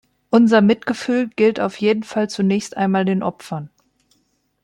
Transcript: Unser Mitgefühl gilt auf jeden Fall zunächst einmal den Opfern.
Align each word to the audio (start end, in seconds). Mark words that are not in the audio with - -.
Unser 0.31 0.61
Mitgefühl 0.61 1.29
gilt 1.35 1.59
auf 1.59 1.77
jeden 1.77 2.01
Fall 2.01 2.27
zunächst 2.27 2.75
einmal 2.75 3.05
den 3.05 3.21
Opfern. 3.21 3.69